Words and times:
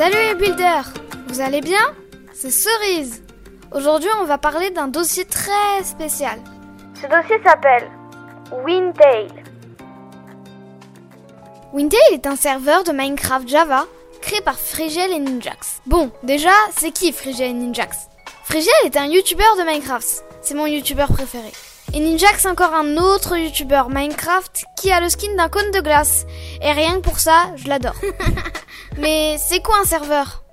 Salut 0.00 0.16
les 0.16 0.34
builders 0.34 0.94
Vous 1.28 1.42
allez 1.42 1.60
bien? 1.60 1.94
C'est 2.32 2.50
Cerise 2.50 3.22
Aujourd'hui 3.70 4.08
on 4.18 4.24
va 4.24 4.38
parler 4.38 4.70
d'un 4.70 4.88
dossier 4.88 5.26
très 5.26 5.84
spécial. 5.84 6.40
Ce 6.94 7.06
dossier 7.06 7.36
s'appelle 7.44 7.86
Wintail. 8.64 9.28
Wintail 11.74 12.00
est 12.12 12.26
un 12.26 12.36
serveur 12.36 12.82
de 12.82 12.92
Minecraft 12.92 13.46
Java 13.46 13.84
créé 14.22 14.40
par 14.40 14.58
Frigel 14.58 15.12
et 15.12 15.18
Ninjax. 15.18 15.82
Bon, 15.84 16.10
déjà, 16.22 16.48
c'est 16.74 16.92
qui 16.92 17.12
Frigel 17.12 17.50
et 17.50 17.52
Ninjax? 17.52 18.08
Frigel 18.44 18.72
est 18.86 18.96
un 18.96 19.04
youtubeur 19.04 19.54
de 19.58 19.64
Minecraft. 19.64 20.24
C'est 20.40 20.54
mon 20.54 20.64
youtubeur 20.64 21.08
préféré. 21.08 21.52
Et 21.92 21.98
Ninjax 21.98 22.46
encore 22.46 22.72
un 22.72 22.96
autre 22.98 23.36
youtubeur 23.36 23.88
Minecraft 23.90 24.64
qui 24.76 24.92
a 24.92 25.00
le 25.00 25.08
skin 25.08 25.34
d'un 25.36 25.48
cône 25.48 25.72
de 25.72 25.80
glace. 25.80 26.24
Et 26.62 26.70
rien 26.70 26.96
que 26.96 27.00
pour 27.00 27.18
ça, 27.18 27.50
je 27.56 27.66
l'adore. 27.68 27.96
Mais 28.98 29.36
c'est 29.38 29.60
quoi 29.60 29.76
un 29.80 29.84
serveur? 29.84 30.44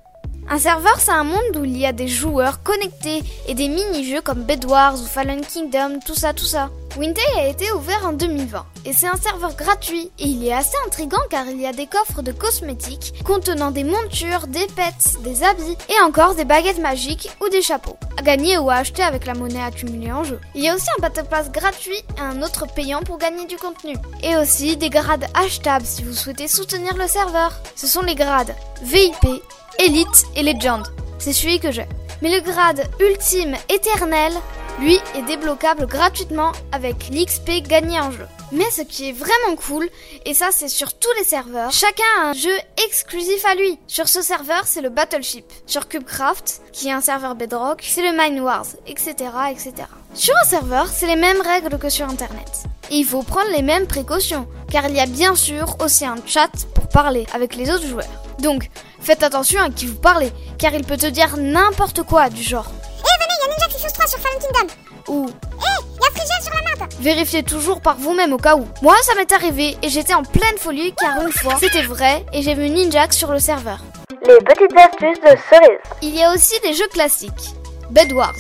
Un 0.49 0.59
serveur, 0.59 0.99
c'est 0.99 1.11
un 1.11 1.23
monde 1.23 1.57
où 1.57 1.65
il 1.65 1.77
y 1.77 1.85
a 1.85 1.91
des 1.91 2.07
joueurs 2.07 2.63
connectés 2.63 3.21
et 3.47 3.53
des 3.53 3.67
mini-jeux 3.67 4.21
comme 4.21 4.43
Bedwars 4.43 4.95
ou 4.95 5.05
Fallen 5.05 5.41
Kingdom, 5.41 5.99
tout 6.05 6.15
ça, 6.15 6.33
tout 6.33 6.45
ça. 6.45 6.69
Wintail 6.97 7.38
a 7.38 7.47
été 7.47 7.71
ouvert 7.73 8.07
en 8.07 8.13
2020 8.13 8.65
et 8.85 8.93
c'est 8.93 9.07
un 9.07 9.17
serveur 9.17 9.55
gratuit 9.55 10.09
et 10.17 10.25
il 10.25 10.47
est 10.47 10.53
assez 10.53 10.75
intrigant 10.88 11.21
car 11.29 11.45
il 11.45 11.61
y 11.61 11.67
a 11.67 11.73
des 11.73 11.85
coffres 11.85 12.23
de 12.23 12.31
cosmétiques 12.31 13.13
contenant 13.23 13.69
des 13.69 13.83
montures, 13.83 14.47
des 14.47 14.65
pets, 14.75 15.21
des 15.23 15.43
habits 15.43 15.77
et 15.89 16.02
encore 16.03 16.33
des 16.33 16.45
baguettes 16.45 16.81
magiques 16.81 17.29
ou 17.39 17.49
des 17.49 17.61
chapeaux 17.61 17.97
à 18.17 18.23
gagner 18.23 18.57
ou 18.57 18.69
à 18.69 18.75
acheter 18.75 19.03
avec 19.03 19.25
la 19.25 19.35
monnaie 19.35 19.61
accumulée 19.61 20.11
en 20.11 20.23
jeu. 20.23 20.39
Il 20.55 20.63
y 20.63 20.69
a 20.69 20.75
aussi 20.75 20.88
un 20.97 21.02
battle 21.02 21.25
pass 21.29 21.52
gratuit 21.52 22.02
et 22.17 22.21
un 22.21 22.41
autre 22.41 22.66
payant 22.73 23.02
pour 23.02 23.19
gagner 23.19 23.45
du 23.45 23.57
contenu. 23.57 23.95
Et 24.23 24.35
aussi 24.38 24.75
des 24.75 24.89
grades 24.89 25.27
achetables 25.35 25.85
si 25.85 26.03
vous 26.03 26.13
souhaitez 26.13 26.47
soutenir 26.47 26.95
le 26.95 27.07
serveur. 27.07 27.53
Ce 27.75 27.85
sont 27.85 28.02
les 28.02 28.16
grades 28.16 28.55
VIP, 28.81 29.43
Elite 29.80 30.26
et 30.36 30.41
Legend. 30.41 30.84
C'est 31.20 31.33
celui 31.33 31.59
que 31.59 31.72
j'ai. 31.72 31.86
Mais 32.22 32.36
le 32.36 32.42
grade 32.42 32.89
ultime 33.00 33.56
éternel, 33.70 34.34
lui, 34.80 34.95
est 35.16 35.22
débloquable 35.28 35.86
gratuitement 35.86 36.52
avec 36.72 37.09
l'XP 37.09 37.67
gagné 37.67 38.00
en 38.00 38.11
jeu. 38.11 38.25
Mais 38.52 38.69
ce 38.72 38.81
qui 38.81 39.09
est 39.09 39.14
vraiment 39.14 39.56
cool, 39.67 39.88
et 40.25 40.34
ça 40.34 40.47
c'est 40.52 40.67
sur 40.67 40.94
tous 40.94 41.11
les 41.19 41.25
serveurs, 41.25 41.72
chacun 41.72 42.03
a 42.19 42.28
un 42.30 42.34
jeu 42.34 42.53
exclusif 42.88 43.45
à 43.45 43.56
lui. 43.56 43.78
Sur 43.88 44.08
ce 44.08 44.22
serveur, 44.22 44.64
c'est 44.66 44.81
le 44.81 44.89
Battleship. 44.89 45.45
Sur 45.66 45.88
Cubecraft, 45.88 46.62
qui 46.72 46.88
est 46.88 46.94
un 46.94 47.02
serveur 47.02 47.36
Bedrock, 47.36 47.84
c'est 47.84 48.09
le 48.09 48.17
Mine 48.17 48.41
Wars, 48.41 48.67
etc., 48.88 49.14
etc. 49.52 49.73
Sur 50.14 50.34
un 50.44 50.47
serveur, 50.47 50.88
c'est 50.88 51.08
les 51.08 51.16
mêmes 51.16 51.41
règles 51.41 51.78
que 51.78 51.89
sur 51.89 52.09
Internet. 52.09 52.64
Et 52.89 52.95
il 52.95 53.06
faut 53.06 53.22
prendre 53.22 53.52
les 53.52 53.62
mêmes 53.62 53.86
précautions, 53.86 54.47
car 54.72 54.88
il 54.88 54.95
y 54.95 55.00
a 55.00 55.06
bien 55.06 55.36
sûr 55.36 55.75
aussi 55.84 56.06
un 56.06 56.17
chat 56.25 56.50
pour 56.73 56.88
parler 56.88 57.28
avec 57.34 57.56
les 57.56 57.69
autres 57.69 57.86
joueurs. 57.86 58.27
Donc, 58.39 58.69
faites 58.99 59.23
attention 59.23 59.61
à 59.61 59.69
qui 59.69 59.85
vous 59.88 59.95
parlez, 59.95 60.31
car 60.57 60.73
il 60.73 60.83
peut 60.83 60.97
te 60.97 61.07
dire 61.07 61.35
n'importe 61.38 62.03
quoi 62.03 62.30
du 62.30 62.44
genre. 62.44 62.67
Eh 62.69 63.23
venez, 63.23 63.33
il 63.39 63.41
y 63.41 63.45
a 63.45 63.55
Ninja 63.55 63.67
Crisis 63.69 63.94
3 63.94 64.07
sur 64.07 64.19
Fallen 64.19 64.39
Kingdom. 64.39 64.73
Ou 65.07 65.25
Eh, 65.29 65.83
il 65.95 66.03
y 66.03 66.07
a 66.07 66.11
Frigel 66.11 66.44
sur 66.44 66.53
la 66.53 66.61
map. 66.85 66.89
vérifiez 66.99 67.44
toujours 67.44 67.81
par 67.81 67.97
vous-même 67.97 68.33
au 68.33 68.38
cas 68.38 68.55
où. 68.55 68.66
Moi, 68.81 68.95
ça 69.03 69.16
m'est 69.16 69.31
arrivé 69.31 69.77
et 69.81 69.89
j'étais 69.89 70.13
en 70.13 70.23
pleine 70.23 70.57
folie 70.57 70.94
car 70.99 71.21
une 71.25 71.31
fois, 71.31 71.55
c'était 71.59 71.83
vrai 71.83 72.25
et 72.33 72.41
j'ai 72.41 72.53
vu 72.55 72.69
Ninjax 72.69 73.16
sur 73.16 73.31
le 73.31 73.39
serveur. 73.39 73.79
Les 74.27 74.38
petites 74.44 74.77
astuces 74.77 75.22
de 75.22 75.38
Cerise. 75.49 75.79
Il 76.01 76.13
y 76.16 76.22
a 76.23 76.33
aussi 76.33 76.59
des 76.61 76.73
jeux 76.73 76.88
classiques. 76.89 77.53
Bed 77.91 78.11
Wars. 78.11 78.33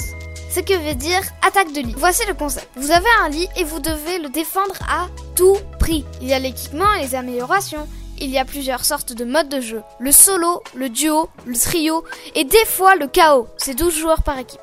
Ce 0.53 0.59
que 0.59 0.73
veut 0.73 0.95
dire 0.95 1.21
attaque 1.47 1.71
de 1.71 1.79
lit. 1.81 1.93
Voici 1.97 2.23
le 2.27 2.33
concept. 2.33 2.67
Vous 2.75 2.91
avez 2.91 3.05
un 3.23 3.29
lit 3.29 3.47
et 3.55 3.63
vous 3.63 3.79
devez 3.79 4.17
le 4.19 4.27
défendre 4.29 4.75
à 4.89 5.07
tout 5.35 5.55
prix. 5.79 6.03
Il 6.21 6.27
y 6.27 6.33
a 6.33 6.39
l'équipement 6.39 6.91
et 6.95 7.03
les 7.03 7.15
améliorations. 7.15 7.87
Il 8.19 8.29
y 8.29 8.39
a 8.39 8.45
plusieurs 8.45 8.83
sortes 8.83 9.13
de 9.13 9.25
modes 9.25 9.49
de 9.49 9.61
jeu. 9.61 9.83
Le 9.99 10.11
solo, 10.11 10.63
le 10.75 10.89
duo, 10.89 11.29
le 11.45 11.55
trio 11.57 12.03
et 12.35 12.43
des 12.43 12.65
fois 12.65 12.95
le 12.95 13.07
chaos. 13.07 13.47
C'est 13.57 13.75
12 13.75 13.93
joueurs 13.95 14.23
par 14.23 14.39
équipe. 14.39 14.59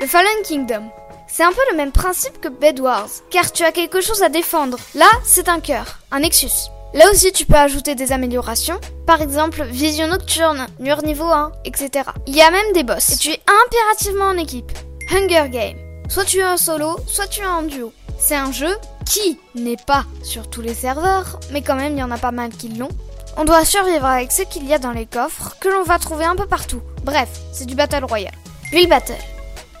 Le 0.00 0.06
Fallen 0.06 0.42
Kingdom. 0.44 0.90
C'est 1.28 1.44
un 1.44 1.52
peu 1.52 1.60
le 1.70 1.76
même 1.76 1.92
principe 1.92 2.40
que 2.40 2.48
Bed 2.48 2.80
Wars, 2.80 3.08
car 3.30 3.52
tu 3.52 3.62
as 3.62 3.72
quelque 3.72 4.00
chose 4.00 4.22
à 4.22 4.28
défendre. 4.28 4.78
Là, 4.94 5.08
c'est 5.24 5.48
un 5.48 5.60
cœur, 5.60 5.98
un 6.10 6.20
Nexus. 6.20 6.70
Là 6.94 7.10
aussi, 7.10 7.32
tu 7.32 7.44
peux 7.44 7.56
ajouter 7.56 7.94
des 7.94 8.12
améliorations, 8.12 8.80
par 9.06 9.20
exemple 9.20 9.64
vision 9.64 10.06
nocturne, 10.06 10.66
mur 10.78 11.02
niveau 11.02 11.24
1, 11.24 11.52
etc. 11.64 12.10
Il 12.26 12.34
y 12.34 12.40
a 12.40 12.50
même 12.50 12.72
des 12.74 12.84
boss, 12.84 13.10
et 13.10 13.16
tu 13.16 13.30
es 13.30 13.40
impérativement 13.64 14.26
en 14.26 14.38
équipe. 14.38 14.72
Hunger 15.12 15.48
Game. 15.50 15.76
Soit 16.08 16.24
tu 16.24 16.38
es 16.38 16.44
en 16.44 16.56
solo, 16.56 16.96
soit 17.06 17.26
tu 17.26 17.42
es 17.42 17.46
en 17.46 17.62
duo. 17.62 17.92
C'est 18.18 18.36
un 18.36 18.52
jeu 18.52 18.74
qui 19.06 19.38
n'est 19.54 19.76
pas 19.76 20.04
sur 20.22 20.50
tous 20.50 20.60
les 20.60 20.74
serveurs, 20.74 21.40
mais 21.52 21.62
quand 21.62 21.76
même 21.76 21.94
il 21.94 22.00
y 22.00 22.02
en 22.02 22.10
a 22.10 22.18
pas 22.18 22.32
mal 22.32 22.50
qui 22.50 22.68
l'ont. 22.68 22.90
On 23.38 23.44
doit 23.44 23.64
survivre 23.64 24.04
avec 24.04 24.32
ce 24.32 24.42
qu'il 24.42 24.66
y 24.66 24.74
a 24.74 24.78
dans 24.78 24.92
les 24.92 25.06
coffres, 25.06 25.56
que 25.60 25.68
l'on 25.68 25.82
va 25.82 25.98
trouver 25.98 26.24
un 26.24 26.36
peu 26.36 26.46
partout. 26.46 26.80
Bref, 27.04 27.28
c'est 27.52 27.66
du 27.66 27.74
Battle 27.74 28.04
Royale. 28.04 28.34
Build 28.70 28.88
Battle. 28.88 29.14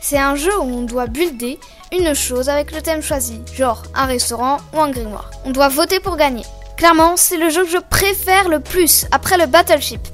C'est 0.00 0.18
un 0.18 0.36
jeu 0.36 0.56
où 0.58 0.64
on 0.64 0.82
doit 0.82 1.06
builder 1.06 1.58
une 1.92 2.14
chose 2.14 2.48
avec 2.48 2.72
le 2.72 2.82
thème 2.82 3.02
choisi, 3.02 3.40
genre 3.54 3.82
un 3.94 4.06
restaurant 4.06 4.58
ou 4.72 4.80
un 4.80 4.90
grimoire. 4.90 5.30
On 5.44 5.50
doit 5.50 5.68
voter 5.68 6.00
pour 6.00 6.16
gagner. 6.16 6.44
Clairement, 6.76 7.16
c'est 7.16 7.38
le 7.38 7.50
jeu 7.50 7.64
que 7.64 7.70
je 7.70 7.78
préfère 7.78 8.48
le 8.48 8.60
plus 8.60 9.06
après 9.10 9.38
le 9.38 9.46
Battleship. 9.46 10.06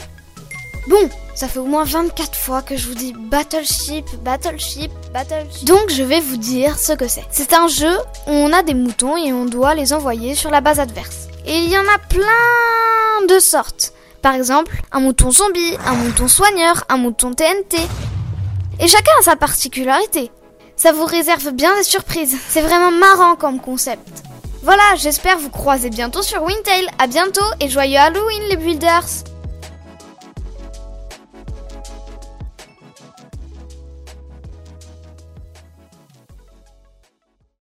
Bon, 0.89 1.09
ça 1.35 1.49
fait 1.49 1.59
au 1.59 1.65
moins 1.65 1.85
24 1.85 2.37
fois 2.37 2.63
que 2.63 2.77
je 2.77 2.87
vous 2.87 2.95
dis 2.95 3.15
Battleship, 3.17 4.05
Battleship, 4.23 4.91
Battleship. 5.13 5.65
Donc 5.65 5.89
je 5.89 6.03
vais 6.03 6.21
vous 6.21 6.37
dire 6.37 6.79
ce 6.79 6.93
que 6.93 7.09
c'est. 7.09 7.25
C'est 7.31 7.55
un 7.55 7.69
jeu 7.69 7.97
où 8.27 8.31
on 8.31 8.53
a 8.53 8.63
des 8.63 8.75
moutons 8.75 9.17
et 9.17 9.33
on 9.33 9.47
doit 9.47 9.75
les 9.75 9.93
envoyer 9.93 10.35
sur 10.35 10.51
la 10.51 10.61
base 10.61 10.79
adverse. 10.79 11.29
Et 11.47 11.57
il 11.59 11.71
y 11.71 11.79
en 11.79 11.83
a 11.83 11.99
plein 12.09 13.27
de 13.29 13.41
sortes. 13.41 13.93
Par 14.21 14.35
exemple, 14.35 14.81
un 14.93 15.01
mouton 15.01 15.31
zombie, 15.31 15.77
un 15.87 15.95
mouton 15.95 16.29
soigneur, 16.29 16.85
un 16.89 16.97
mouton 16.99 17.33
TNT. 17.33 17.79
Et 18.79 18.87
chacun 18.87 19.13
a 19.21 19.23
sa 19.23 19.37
particularité. 19.37 20.31
Ça 20.77 20.93
vous 20.93 21.05
réserve 21.05 21.51
bien 21.53 21.75
des 21.77 21.83
surprises. 21.83 22.37
C'est 22.49 22.61
vraiment 22.61 22.91
marrant 22.91 23.37
comme 23.37 23.61
concept. 23.61 24.23
Voilà, 24.63 24.83
j'espère 24.97 25.39
vous 25.39 25.51
croiser 25.51 25.91
bientôt 25.91 26.23
sur 26.23 26.43
Wintail. 26.43 26.87
À 26.99 27.07
bientôt 27.07 27.45
et 27.61 27.69
joyeux 27.69 27.99
Halloween 27.99 28.43
les 28.49 28.57
builders 28.57 29.32